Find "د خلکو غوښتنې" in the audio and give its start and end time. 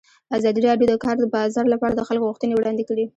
1.95-2.53